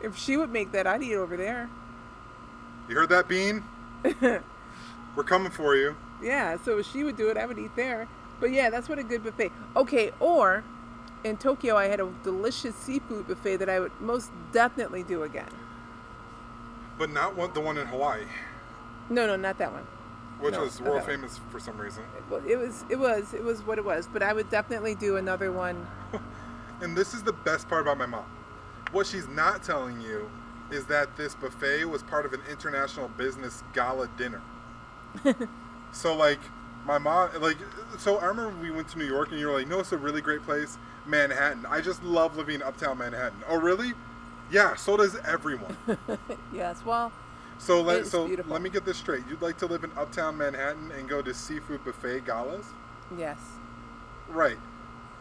[0.00, 1.70] If she would make that, I'd eat over there.
[2.88, 3.62] You heard that, Bean?
[5.16, 5.96] We're coming for you.
[6.22, 8.08] Yeah, so if she would do it, I would eat there.
[8.42, 9.52] But yeah, that's what a good buffet.
[9.76, 10.64] Okay, or
[11.22, 15.46] in Tokyo, I had a delicious seafood buffet that I would most definitely do again.
[16.98, 18.24] But not one, the one in Hawaii,
[19.08, 19.86] No, no, not that one.
[20.40, 21.06] which No, was world one.
[21.06, 22.02] famous for some reason.
[22.28, 24.08] Well, it was, it was, it was what it was.
[24.12, 25.86] But I would definitely do another one.
[26.80, 28.24] And this is the best part about my mom.
[28.90, 30.28] What she's not telling you
[30.72, 34.42] is that this buffet was part of an international business gala dinner.
[35.92, 36.40] so like
[36.84, 37.56] my mom like
[37.98, 39.96] so I remember we went to New York and you were like, no, it's a
[39.96, 41.64] really great place, Manhattan.
[41.68, 43.38] I just love living in uptown Manhattan.
[43.48, 43.92] Oh really?
[44.50, 45.76] Yeah, so does everyone.
[46.52, 47.10] Yes, well,
[47.58, 48.52] So let so beautiful.
[48.52, 49.22] let me get this straight.
[49.28, 52.66] You'd like to live in uptown Manhattan and go to seafood buffet galas?
[53.16, 53.38] yes.
[54.28, 54.58] Right.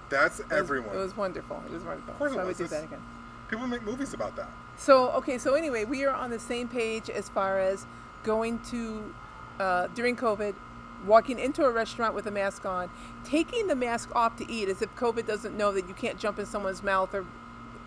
[0.09, 0.95] That's It was- everyone.
[0.95, 1.61] It was wonderful.
[1.65, 2.13] It was wonderful.
[2.15, 3.01] course so it I would do that again.
[3.49, 4.49] People make movies about that.
[4.77, 7.85] So okay, so anyway, we are on the same page as far as
[8.23, 9.13] going to
[9.59, 10.55] uh, during COVID,
[11.05, 12.89] walking into a restaurant with a mask on,
[13.23, 16.39] taking the mask off to eat, as if COVID doesn't know that you can't jump
[16.39, 17.25] in someone's mouth or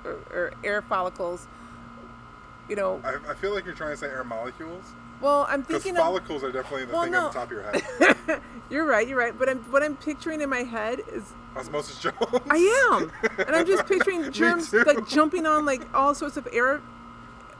[0.05, 1.46] or, or air follicles.
[2.68, 4.85] You know, I, I feel like you're trying to say air molecules.
[5.20, 7.27] well, I'm thinking of, follicles are definitely the Well, thing no.
[7.27, 8.40] on the top of your head.
[8.70, 9.38] you're right, you're right.
[9.38, 11.24] But I'm what I'm picturing in my head is
[11.57, 12.16] Osmosis Jones.
[12.50, 16.81] I am, and I'm just picturing germs like jumping on like all sorts of air,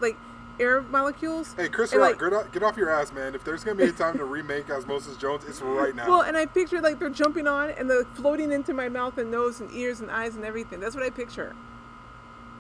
[0.01, 0.17] like
[0.61, 1.53] air molecules.
[1.55, 3.35] Hey, Chris and, Rock, like, get, off, get off your ass, man.
[3.35, 6.09] If there's gonna be a time to remake Osmosis Jones, it's right now.
[6.09, 9.31] Well, and I picture like they're jumping on and they're floating into my mouth and
[9.31, 10.81] nose and ears and eyes and everything.
[10.81, 11.55] That's what I picture.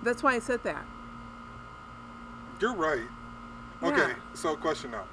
[0.02, 0.84] That's why I said that.
[2.60, 3.02] you're right.
[3.82, 4.14] Okay, Yeah.
[4.32, 5.04] so question now,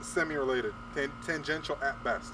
[0.00, 2.32] semi-related, tan- tangential at best.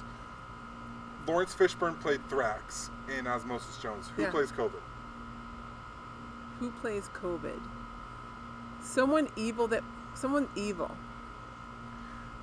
[1.26, 4.10] Laurence Fishburne played Thrax in Osmosis Jones.
[4.16, 4.30] Who Yeah.
[4.30, 4.80] plays COVID?
[6.60, 7.60] Who plays COVID?
[8.84, 9.82] Someone evil that
[10.14, 10.96] someone evil.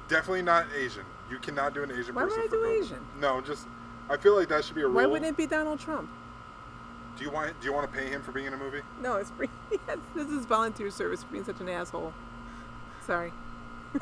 [0.09, 1.05] Definitely not Asian.
[1.29, 2.65] You cannot do an Asian Why would I do.
[2.65, 2.99] Asian?
[3.19, 3.67] No, just
[4.09, 4.95] I feel like that should be a rule.
[4.95, 6.09] Why wouldn't it be Donald Trump?
[7.17, 8.81] Do you want do you want to pay him for being in a movie?
[9.01, 9.49] No, it's free.
[10.15, 12.13] this is volunteer service for being such an asshole.
[13.05, 13.31] Sorry.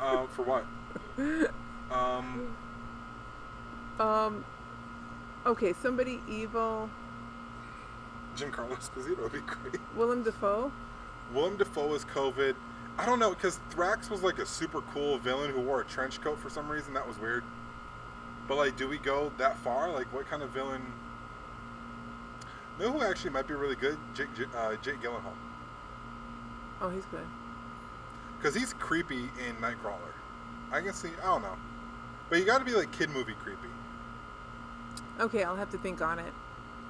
[0.00, 0.64] uh, for what?
[1.90, 2.54] Um,
[3.98, 4.44] Um.
[5.44, 6.88] Okay, somebody evil.
[8.36, 9.80] Giancarlo Esposito would be great.
[9.96, 10.70] Willem Dafoe.
[11.34, 12.54] Willem Dafoe is COVID.
[12.98, 16.20] I don't know because Thrax was like a super cool villain who wore a trench
[16.20, 16.92] coat for some reason.
[16.94, 17.44] That was weird.
[18.48, 19.90] But like, do we go that far?
[19.90, 20.82] Like, what kind of villain?
[22.78, 23.96] You know who actually might be really good?
[24.14, 25.34] Jake, uh, Jake Gyllenhaal.
[26.80, 27.26] Oh, he's good.
[28.38, 30.12] Because he's creepy in Nightcrawler.
[30.72, 31.10] I can see.
[31.22, 31.56] I don't know.
[32.28, 33.68] But you got to be like kid movie creepy.
[35.20, 36.32] Okay, I'll have to think on it.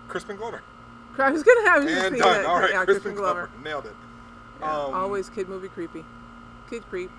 [0.08, 0.62] Crispin Glover.
[1.18, 2.46] I was gonna have just And done.
[2.46, 3.46] All right, yeah, Crispin Crispin Glover.
[3.48, 3.64] Glover.
[3.64, 3.96] Nailed it.
[4.60, 6.04] Yeah, Um, always kid movie creepy.
[6.68, 7.10] Kid creep.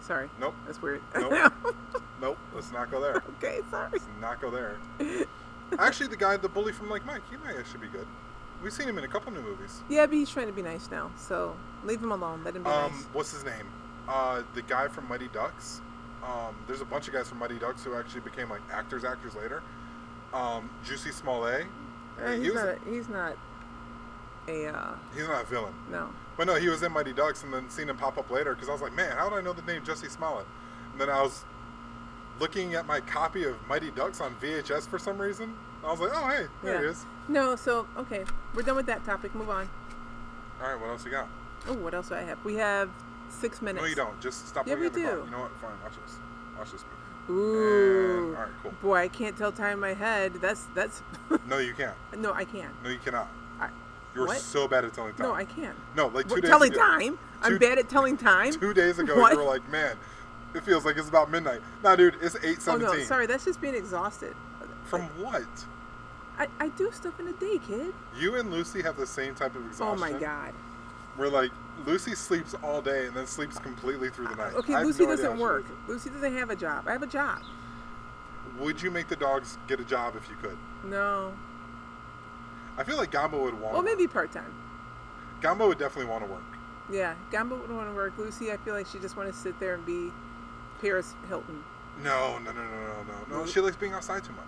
[0.00, 0.28] Sorry.
[0.40, 0.54] Nope.
[0.66, 1.00] That's weird.
[1.14, 1.52] Nope.
[2.20, 2.38] Nope.
[2.54, 3.22] Let's not go there.
[3.36, 3.90] okay, sorry.
[3.92, 4.78] Let's not go there.
[5.78, 8.06] Actually, the guy, the bully from Like Mike, he might actually be good.
[8.62, 9.82] We've seen him in a couple new movies.
[9.90, 11.54] Yeah, but he's trying to be nice now, so
[11.84, 12.42] leave him alone.
[12.42, 13.06] Let him be Um, nice.
[13.12, 13.66] what's his name?
[14.08, 15.82] Uh, the guy from Mighty Ducks.
[16.24, 19.34] Um, there's a bunch of guys from Mighty Ducks who actually became like actors, actors
[19.34, 19.62] later.
[20.32, 21.66] Um, Jussie Smollett.
[22.24, 22.62] Uh, he he's, was.
[22.62, 23.36] not a, he's not
[24.48, 25.74] a uh, he's not a villain.
[25.90, 26.08] no.
[26.36, 28.68] But no, he was in Mighty Ducks, and then seen him pop up later because
[28.68, 30.46] I was like, man, how do I know the name Jussie Smollett?
[30.92, 31.44] And then I was
[32.38, 35.54] looking at my copy of Mighty Ducks on VHS for some reason.
[35.84, 37.06] I was like, oh hey, there he is.
[37.28, 39.34] No, so okay, we're done with that topic.
[39.34, 39.68] Move on.
[40.62, 41.28] All right, what else you got?
[41.68, 42.42] Oh, what else do I have?
[42.44, 42.90] We have
[43.28, 43.82] six minutes.
[43.82, 44.20] No, you don't.
[44.20, 45.06] Just stop Yeah, looking we at the do.
[45.06, 45.24] clock.
[45.26, 45.56] You know what?
[45.60, 46.16] Fine, watch this.
[46.58, 46.84] Watch this
[47.28, 47.40] movie.
[47.40, 48.26] Ooh.
[48.28, 48.72] And- all right, cool.
[48.82, 50.34] Boy, I can't tell time in my head.
[50.34, 51.02] That's that's.
[51.48, 51.94] No, you can't.
[52.18, 52.72] no, I can't.
[52.82, 53.28] No, you cannot.
[54.16, 54.38] I, You're What?
[54.38, 55.26] so bad at telling time.
[55.26, 55.76] no, I can't.
[55.94, 56.80] No, like two What, days telling ago.
[56.80, 57.18] time?
[57.42, 58.52] I'm bad at telling time.
[58.52, 59.32] Two days ago, What?
[59.32, 59.96] you were like, man,
[60.54, 61.60] it feels like it's about midnight.
[61.84, 62.98] Nah, dude, it's oh, eight Oh seventeen.
[63.00, 64.34] no, sorry, that's just being exhausted.
[64.86, 65.44] From what?
[66.38, 67.92] I, I do stuff in a day, kid.
[68.18, 69.86] You and Lucy have the same type of exhaustion.
[69.86, 70.52] Oh my god.
[71.16, 71.50] Where like
[71.86, 74.54] Lucy sleeps all day and then sleeps completely through the night.
[74.54, 75.64] Okay, Lucy no doesn't work.
[75.88, 76.86] Lucy doesn't have a job.
[76.88, 77.40] I have a job.
[78.58, 80.56] Would you make the dogs get a job if you could?
[80.84, 81.32] No.
[82.78, 83.74] I feel like Gamba would want.
[83.74, 84.52] Well, maybe part time.
[85.40, 86.42] Gamba would definitely want to work.
[86.90, 88.14] Yeah, Gamba would want to work.
[88.18, 90.12] Lucy, I feel like she just want to sit there and be
[90.80, 91.62] Paris Hilton.
[92.02, 93.46] No, no, no, no, no, no, no.
[93.46, 94.44] She likes being outside too much.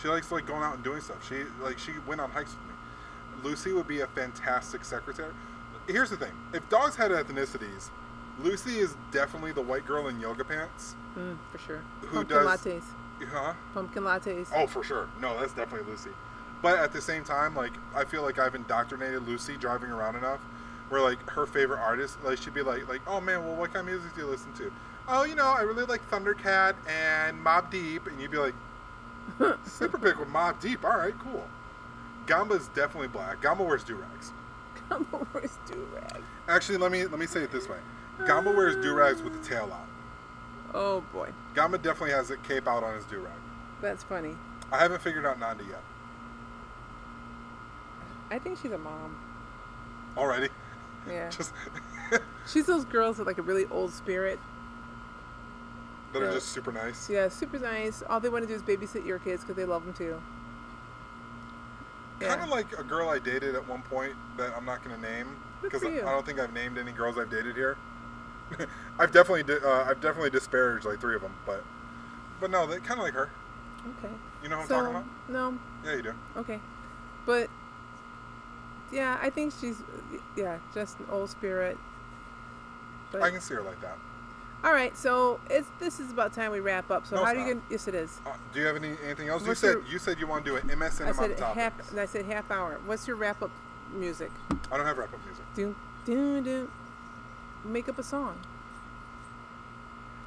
[0.00, 1.26] She likes like going out and doing stuff.
[1.28, 3.48] She like she went on hikes with me.
[3.48, 5.32] Lucy would be a fantastic secretary.
[5.86, 7.90] Here's the thing: if dogs had ethnicities,
[8.42, 10.96] Lucy is definitely the white girl in yoga pants.
[11.16, 11.82] Mm, for sure.
[12.00, 12.82] Who Pumpkin does- lattes.
[13.32, 13.54] Huh?
[13.72, 14.48] Pumpkin lattes.
[14.54, 15.08] Oh, for sure.
[15.20, 16.10] No, that's definitely Lucy.
[16.62, 20.40] But at the same time, like I feel like I've indoctrinated Lucy driving around enough,
[20.88, 23.88] where like her favorite artist, like she'd be like, like, oh man, well, what kind
[23.88, 24.72] of music do you listen to?
[25.08, 28.54] Oh, you know, I really like Thundercat and Mobb Deep, and you'd be like,
[29.64, 30.84] Super Pick with Mobb Deep.
[30.84, 31.46] All right, cool.
[32.26, 33.40] Gamba's definitely black.
[33.40, 34.32] Gamba wears do rags.
[34.88, 36.22] Gamba wears do rag.
[36.48, 37.78] Actually, let me let me say it this way:
[38.26, 39.86] Gamba wears do rags with the tail out.
[40.74, 43.32] Oh boy, Gamba definitely has a cape out on his do rag.
[43.80, 44.36] that's funny.
[44.72, 45.82] I haven't figured out Nanda yet.
[48.30, 49.16] I think she's a mom.
[50.16, 50.48] Already,
[51.08, 51.28] Yeah.
[51.30, 51.52] just
[52.46, 54.38] She's those girls with like a really old spirit.
[56.12, 57.10] that are just super nice.
[57.10, 58.02] Yeah, super nice.
[58.08, 60.20] All they want to do is babysit your kids because they love them too.
[62.20, 65.02] Kind of like a girl I dated at one point that I'm not going to
[65.02, 65.26] name
[65.60, 67.76] because I don't think I've named any girls I've dated here.
[68.98, 71.62] I've definitely di- uh, I've definitely disparaged like three of them, but
[72.40, 73.28] but no, they kind of like her.
[73.98, 74.12] Okay.
[74.42, 75.04] You know what I'm talking about?
[75.28, 76.12] no, Yeah, you do.
[76.36, 76.60] okay,
[77.26, 77.50] but
[78.92, 79.82] yeah, I think she's
[80.36, 81.76] yeah just an old spirit.
[83.12, 83.96] But I can see her like that.
[84.64, 87.06] all right, so it's this is about time we wrap up.
[87.06, 87.62] So No, how do you gonna?
[87.70, 88.20] Yes, it is.
[88.26, 89.42] Uh, do you have any anything else?
[89.46, 91.90] What's you said your- you said you want to do an MSN I said half.
[91.90, 92.80] and I said half hour.
[92.84, 93.50] What's your wrap up
[93.92, 94.30] music?
[94.72, 95.44] I don't have wrap up music.
[95.54, 96.70] Do do do.
[97.64, 98.38] Make up a song.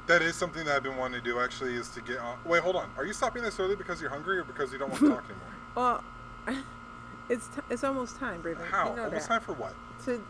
[0.06, 1.38] That is something that I've been wanting to do.
[1.40, 2.36] Actually, is to get on.
[2.44, 2.90] Wait, hold on.
[2.96, 5.24] Are you stopping this early because you're hungry or because you don't want to talk
[5.76, 6.02] anymore?
[6.48, 6.64] Well,
[7.30, 8.66] it's t- it's almost time, Braven.
[8.66, 8.90] How?
[8.90, 9.34] You know Almost that.
[9.34, 9.74] time for what?
[10.04, 10.20] to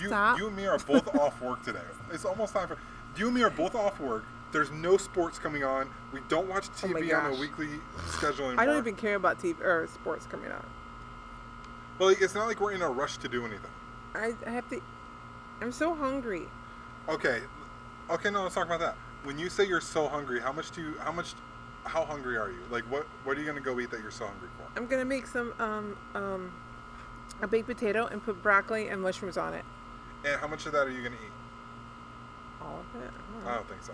[0.00, 0.38] You, stop.
[0.38, 1.78] you and me are both off work today.
[2.12, 2.78] It's almost time for.
[3.16, 4.24] You and me are both off work.
[4.52, 5.88] There's no sports coming on.
[6.12, 7.68] We don't watch Oh TV on a weekly
[8.06, 8.62] schedule anymore.
[8.62, 10.64] I don't even care about TV or sports coming on.
[11.98, 13.70] Well, it's not like we're in a rush to do anything.
[14.14, 14.80] I, I have to.
[15.60, 16.42] I'm so hungry.
[17.08, 17.40] Okay,
[18.10, 18.30] okay.
[18.30, 18.96] No, let's talk about that.
[19.24, 20.94] When you say you're so hungry, how much do you?
[21.00, 21.34] How much?
[21.86, 22.58] How hungry are you?
[22.70, 23.06] Like, what?
[23.24, 24.78] What are you gonna go eat that you're so hungry for?
[24.78, 26.52] I'm gonna make some um um
[27.40, 29.64] a baked potato and put broccoli and mushrooms on it.
[30.24, 31.32] And how much of that are you gonna eat?
[32.60, 33.10] All of it.
[33.10, 33.92] I don't I don't think so.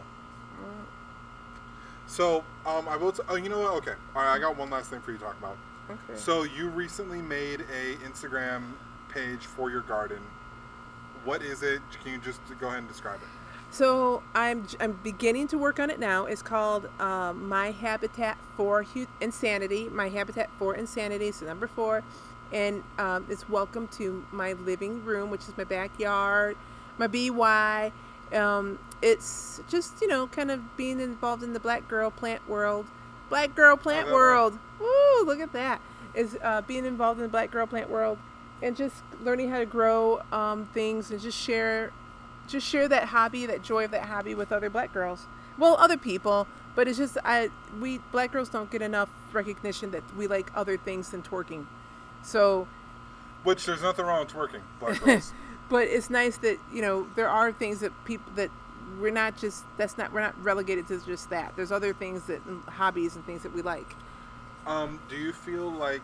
[2.06, 3.12] So, um, I will.
[3.12, 3.72] T- oh, you know what?
[3.74, 3.94] Okay.
[4.14, 4.34] All right.
[4.34, 5.56] I got one last thing for you to talk about.
[5.90, 6.18] Okay.
[6.18, 8.72] So you recently made a Instagram
[9.08, 10.20] page for your garden.
[11.24, 11.80] What is it?
[12.02, 13.28] Can you just go ahead and describe it?
[13.72, 16.26] So I'm I'm beginning to work on it now.
[16.26, 19.88] It's called um, My Habitat for Hu- Insanity.
[19.88, 21.32] My Habitat for Insanity.
[21.32, 22.02] So number four,
[22.52, 26.58] and um, it's welcome to my living room, which is my backyard,
[26.98, 27.92] my BY.
[28.34, 32.84] Um, it's just you know kind of being involved in the black girl plant world.
[33.30, 34.58] Black girl plant world.
[34.80, 35.24] Woo!
[35.24, 35.80] Look at that.
[36.12, 38.18] Is uh, being involved in the black girl plant world,
[38.60, 41.90] and just learning how to grow um, things and just share
[42.52, 45.26] just share that hobby, that joy of that hobby with other black girls.
[45.58, 50.04] Well, other people, but it's just I we black girls don't get enough recognition that
[50.16, 51.66] we like other things than twerking.
[52.22, 52.68] So,
[53.44, 55.32] Which there's nothing wrong with twerking, black girls.
[55.68, 58.50] but it's nice that you know there are things that people that
[59.00, 61.54] we're not just that's not we're not relegated to just that.
[61.56, 63.96] There's other things that hobbies and things that we like.
[64.66, 66.02] um, do you feel like?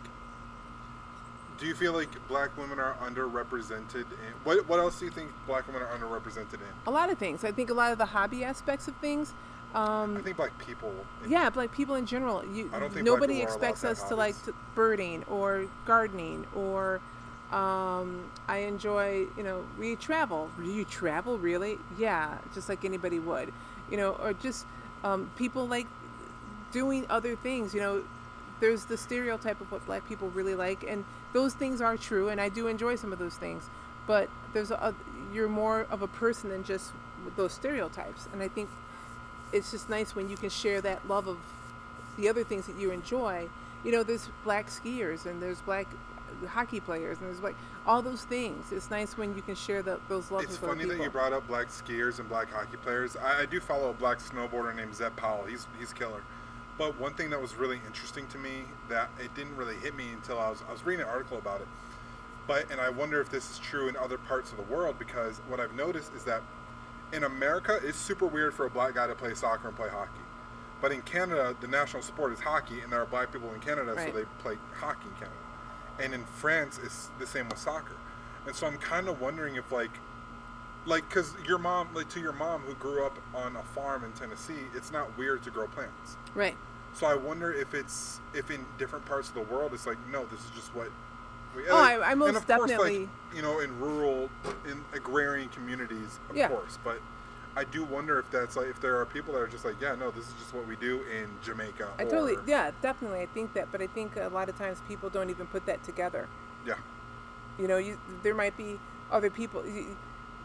[1.59, 4.69] Do you feel like black women are underrepresented in what?
[4.69, 6.73] What else do you think black women are underrepresented in?
[6.87, 7.45] A lot of things.
[7.45, 9.35] I think a lot of the hobby aspects of things.
[9.75, 10.95] Um, I think black people.
[11.27, 12.45] Yeah, black people in general.
[12.55, 15.25] You I don't think black nobody people are allowed expects us to like to birding
[15.25, 17.01] or gardening or
[17.51, 20.51] um, I enjoy, you know, we travel.
[20.59, 21.79] Do you travel really?
[21.99, 23.53] Yeah, just like anybody would.
[23.91, 24.67] You know, or just
[25.03, 25.87] um, people like
[26.73, 28.05] doing other things, you know,
[28.61, 32.41] there's the stereotype of what black people really like and those things are true and
[32.41, 33.69] I do enjoy some of those things.
[34.07, 34.95] But there's a
[35.33, 36.93] you're more of a person than just
[37.37, 38.69] those stereotypes and I think
[39.53, 41.39] it's just nice when you can share that love of
[42.17, 43.49] the other things that you enjoy.
[43.85, 45.87] You know, there's black skiers and there's black
[46.47, 48.73] hockey players and there's like all those things.
[48.73, 51.47] It's nice when you can share the, those loves It's funny that you brought up
[51.47, 53.17] black skiers and black hockey players.
[53.17, 55.45] I, I do follow a black snowboarder named Zeb Powell.
[55.45, 56.23] He's he's killer.
[56.79, 60.07] But one thing that was really interesting to me that it didn't really hit me
[60.13, 61.67] until I was I was reading an article about it.
[62.47, 65.39] But and I wonder if this is true in other parts of the world because
[65.49, 66.43] what I've noticed is that
[67.13, 70.21] in America it's super weird for a black guy to play soccer and play hockey.
[70.81, 73.95] But in Canada, the national sport is hockey, and there are black people in Canada,
[73.95, 74.13] Right.
[74.13, 75.37] so they play hockey in Canada.
[75.99, 77.97] And in France, it's the same with soccer.
[78.47, 79.91] And so I'm kind of wondering if like
[80.89, 84.13] like because your mom like to your mom who grew up on a farm in
[84.13, 86.57] tennessee it's not weird to grow plants Right.
[86.95, 90.25] so i wonder if it's if in different parts of the world it's like no
[90.27, 90.89] this is just what
[91.55, 94.31] we Oh, I- I most and of course, like you know in rural
[94.67, 96.49] in agrarian communities of Yeah.
[96.49, 97.01] course but
[97.57, 99.95] i do wonder if that's like if there are people that are just like yeah
[99.95, 103.21] no this is just what we do in jamaica I totally, yeah, definitely.
[103.21, 105.83] I think that, but I think a lot of times people don't even put that
[105.85, 106.29] together.
[106.67, 106.75] yeah
[107.59, 108.79] You know, you there might be
[109.11, 109.67] other people.
[109.67, 109.97] You,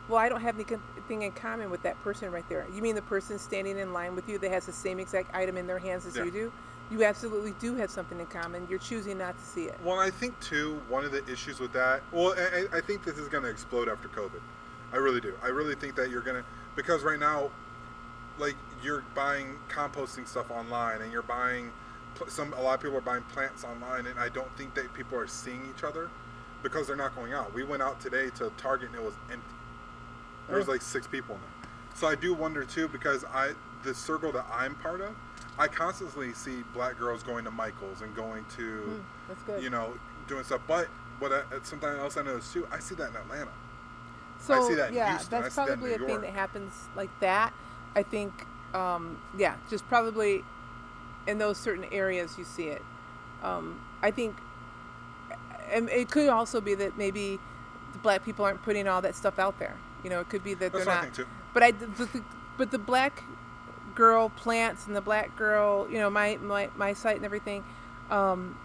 [0.08, 2.66] well, I don't have anything in common with that person right there.
[2.74, 5.58] You mean the person standing in line with you that has the same exact item
[5.58, 6.24] in their hands as Yeah.
[6.26, 6.52] you do?
[6.92, 8.68] You absolutely do have something in common.
[8.70, 9.80] You're choosing not to see it.
[9.84, 12.02] Well, I think too one of the issues with that.
[12.12, 14.42] Well, I, I I think this is going to explode after COVID.
[14.92, 15.34] I really do.
[15.42, 17.50] I really think that you're going to because right now,
[18.38, 21.72] like you're buying composting stuff online and you're buying
[22.28, 22.54] some.
[22.54, 25.26] A lot of people are buying plants online, and I don't think that people are
[25.28, 26.10] seeing each other
[26.62, 27.54] because they're not going out.
[27.54, 29.48] We went out today to Target and it was empty.
[30.48, 30.72] There was Oh.
[30.72, 31.70] like six people in there.
[31.96, 33.54] So I do wonder too because I
[33.84, 35.14] the circle that I'm part of,
[35.60, 39.62] I constantly see black girls going to Michaels and going to that's good.
[39.62, 40.62] you know, doing stuff.
[40.68, 40.88] But
[41.20, 43.52] what I, something else I noticed too, I see that in Atlanta.
[44.40, 46.74] So see that in yeah, Houston, I that's that probably New a thing that happens
[46.96, 47.54] like that.
[47.96, 50.44] I think, um, yeah, just probably
[51.28, 52.82] in those certain areas you see it.
[53.42, 54.36] Um, I think,
[55.72, 57.40] and it could also be that maybe
[57.94, 59.76] the black people aren't putting all that stuff out there.
[60.04, 61.20] You know, it could be that That's they're I not.
[61.54, 62.24] But I, but the,
[62.58, 63.24] but the black
[63.96, 67.64] girl plants and the black girl, you know, my my, my site and everything.
[68.10, 68.58] Um,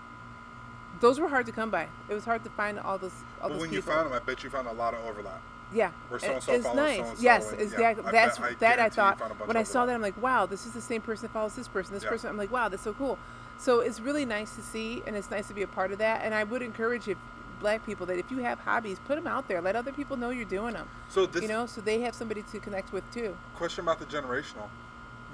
[1.00, 1.86] those were hard to come by.
[2.08, 4.50] It was hard to find all those all when you found them, I bet you
[4.50, 5.40] found a lot of overlap.
[5.72, 6.96] Yeah, Where so-and-so it's follows nice.
[6.96, 8.02] so-and-so yes, and- exactly.
[8.02, 9.94] yeah, I that's bet- I that I thought found a bunch when I saw that.
[9.94, 12.08] I'm like, wow, this is the same person that follows this person, this Yeah.
[12.08, 12.30] person.
[12.30, 13.18] I'm like, wow, that's so cool.
[13.58, 16.22] So it's really nice to see, and it's nice to be a part of that.
[16.24, 17.18] And I would encourage if
[17.60, 19.60] black people that if you have hobbies, put them out there.
[19.60, 20.88] Let other people know you're doing them.
[21.08, 23.36] So this you know, so they have somebody to connect with too.
[23.54, 24.68] question about the generational.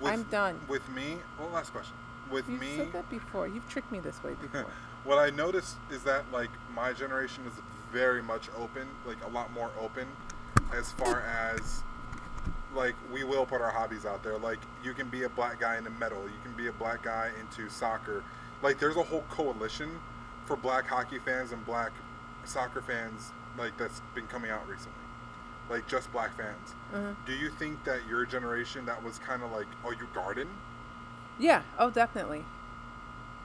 [0.01, 0.59] With, I'm done.
[0.69, 1.95] With me, well, last question.
[2.31, 3.47] With You've me, said that before.
[3.47, 4.67] You've tricked me this way before.
[5.05, 7.53] what I noticed is that like my generation is
[7.93, 10.07] very much open, like a lot more open,
[10.75, 11.83] as far as
[12.75, 14.39] like we will put our hobbies out there.
[14.39, 17.31] Like you can be a black guy into metal, you can be a black guy
[17.41, 18.25] into soccer.
[18.63, 19.91] Like there's a whole coalition
[20.47, 21.93] for black hockey fans and black
[22.49, 24.93] soccer fans like that's been coming out recently.
[25.71, 26.75] Like just black fans.
[26.93, 27.17] Mhm.
[27.27, 30.49] Do you think that your generation that was kind of like, oh, you garden?
[31.39, 31.63] Yeah.
[31.79, 32.45] Oh, definitely.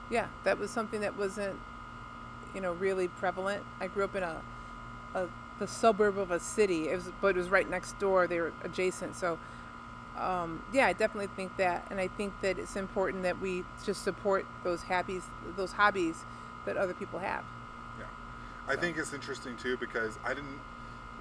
[0.09, 1.59] Yeah, that was something that wasn't,
[2.53, 3.63] you know, really prevalent.
[3.79, 4.41] I grew up in a,
[5.13, 5.27] a
[5.59, 6.89] the suburb of a city.
[6.89, 8.27] It was, but it was right next door.
[8.27, 9.15] They were adjacent.
[9.15, 9.37] So,
[10.17, 14.03] um, yeah, I definitely think that, and I think that it's important that we just
[14.03, 15.23] support those hobbies,
[15.55, 16.23] those hobbies
[16.65, 17.43] that other people have.
[18.69, 20.59] I think it's interesting too because I didn't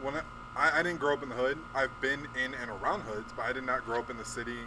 [0.02, 0.22] when I,
[0.54, 1.58] I, I didn't grow up in the hood.
[1.74, 4.58] I've been in and around hoods, but I did not grow up in the city.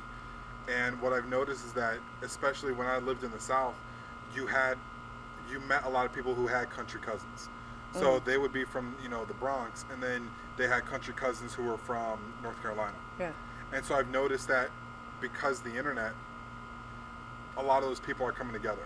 [0.67, 3.75] And what I've noticed is that, especially when I lived in the South,
[4.35, 4.77] you had
[5.49, 7.49] you met a lot of people who had country cousins.
[7.93, 8.25] So Mm.
[8.25, 11.63] they would be from you know the Bronx, and then they had country cousins who
[11.63, 12.95] were from North Carolina.
[13.19, 13.31] Yeah.
[13.73, 14.69] And so I've noticed that
[15.19, 16.13] because the internet,
[17.57, 18.85] a lot of those people are coming together.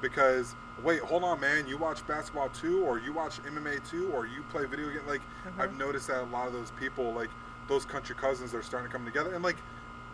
[0.00, 4.26] Because wait, hold on, man, you watch basketball too, or you watch MMA too, or
[4.26, 5.06] you play video game.
[5.06, 5.60] Like mm-hmm.
[5.60, 7.30] I've noticed that a lot of those people, like
[7.68, 9.34] those country cousins, are starting to come together.
[9.34, 9.56] And like,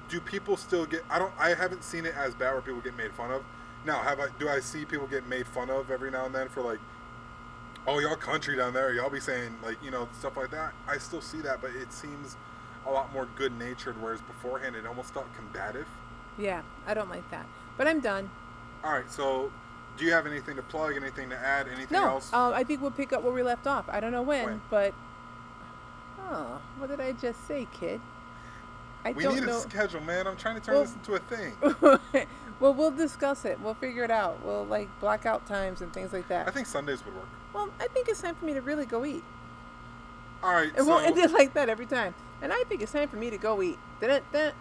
[0.08, 1.04] do people still get?
[1.10, 1.32] I don't.
[1.38, 3.44] I haven't seen it as bad where people get made fun of.
[3.84, 4.28] Now, have I?
[4.38, 6.78] Do I see people get made fun of every now and then for like?
[7.84, 8.92] Oh, y'all country down there.
[8.94, 10.72] Y'all be saying like you know stuff like that.
[10.86, 12.36] I still see that, but it seems
[12.86, 14.00] a lot more good natured.
[14.00, 15.86] Whereas beforehand, it almost felt combative.
[16.38, 17.46] Yeah, I don't like that.
[17.76, 18.30] But I'm done.
[18.84, 19.52] All right, so
[19.96, 20.96] do you have anything to plug?
[20.96, 21.66] Anything to add?
[21.68, 22.32] Anything No, else?
[22.32, 23.84] uh, I think we'll pick up where we left off.
[23.88, 24.60] I don't know when, When?
[24.70, 24.94] but
[26.30, 28.00] oh, what did I just say, kid?
[29.04, 29.56] I we need know.
[29.58, 30.26] a schedule, man.
[30.26, 32.26] I'm trying to turn Well- this into a thing.
[32.60, 33.58] well, we'll discuss it.
[33.60, 34.44] We'll figure it out.
[34.44, 36.46] We'll like block out times and things like that.
[36.46, 37.28] I think Sundays would work.
[37.52, 39.24] well, I think it's time for me to really go eat.
[40.42, 42.14] All right, And so we'll end it like that every time.
[42.40, 43.78] And I think it's time for me to go eat.
[44.00, 44.52] Dun, dun,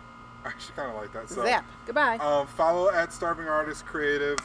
[0.43, 1.29] I actually kind of like that.
[1.29, 1.65] So Zap.
[1.87, 2.17] Goodbye.
[2.17, 4.37] Um, follow at Starving Artist Creative.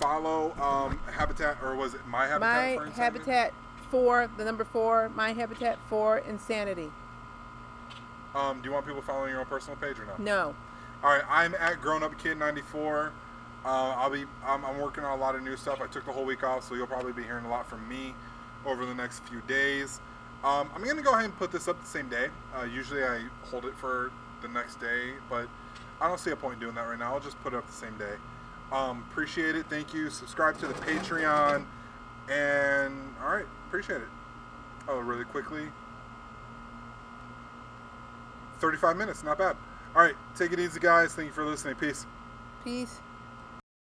[0.00, 2.40] Follow um, Habitat, or was it My Habitat?
[2.40, 3.18] my for Insanity?
[3.18, 3.54] habitat
[3.90, 5.08] four, the number four.
[5.10, 6.90] My habitat for insanity.
[8.34, 10.14] Um, do you want people following your own personal page or no?
[10.18, 10.54] No.
[11.02, 13.12] All right, I'm at Grown Up Kid 94.
[13.64, 14.24] Uh, I'll be.
[14.44, 15.80] I'm, I'm working on a lot of new stuff.
[15.80, 18.14] I took the whole week off, so you'll probably be hearing a lot from me
[18.66, 20.00] over the next few days.
[20.42, 22.28] Um, I'm gonna go ahead and put this up the same day.
[22.54, 24.10] Uh, usually I hold it for
[24.42, 25.48] the next day, but
[26.00, 27.14] I don't see a point in doing that right now.
[27.14, 28.14] I'll just put it up the same day.
[28.72, 29.66] Um, appreciate it.
[29.66, 30.10] Thank you.
[30.10, 31.64] Subscribe to the Patreon.
[32.28, 34.08] And all right, appreciate it.
[34.88, 35.68] Oh, really quickly.
[38.58, 39.56] 35 minutes, not bad.
[39.94, 41.14] All right, take it easy, guys.
[41.14, 41.74] Thank you for listening.
[41.74, 42.06] Peace.
[42.64, 43.00] Peace.